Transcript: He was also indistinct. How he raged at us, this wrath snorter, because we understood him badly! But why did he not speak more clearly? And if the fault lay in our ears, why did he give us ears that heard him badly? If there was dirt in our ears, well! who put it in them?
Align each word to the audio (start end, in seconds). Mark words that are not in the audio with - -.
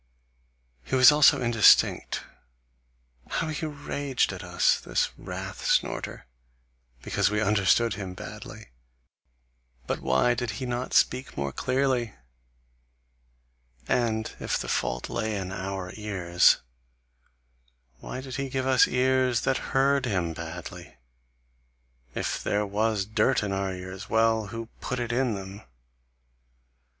He 0.83 0.95
was 0.95 1.11
also 1.11 1.39
indistinct. 1.43 2.23
How 3.29 3.49
he 3.49 3.67
raged 3.67 4.33
at 4.33 4.43
us, 4.43 4.79
this 4.79 5.11
wrath 5.15 5.63
snorter, 5.63 6.25
because 7.03 7.29
we 7.29 7.39
understood 7.39 7.93
him 7.93 8.15
badly! 8.15 8.69
But 9.85 9.99
why 10.01 10.33
did 10.33 10.53
he 10.57 10.65
not 10.65 10.95
speak 10.95 11.37
more 11.37 11.51
clearly? 11.51 12.15
And 13.87 14.31
if 14.39 14.57
the 14.57 14.67
fault 14.67 15.07
lay 15.07 15.35
in 15.37 15.51
our 15.51 15.91
ears, 15.93 16.57
why 17.99 18.21
did 18.21 18.37
he 18.37 18.49
give 18.49 18.65
us 18.65 18.87
ears 18.87 19.41
that 19.41 19.57
heard 19.77 20.07
him 20.07 20.33
badly? 20.33 20.97
If 22.15 22.41
there 22.41 22.65
was 22.65 23.05
dirt 23.05 23.43
in 23.43 23.51
our 23.51 23.71
ears, 23.71 24.09
well! 24.09 24.47
who 24.47 24.67
put 24.79 24.99
it 24.99 25.11
in 25.11 25.35
them? 25.35 25.61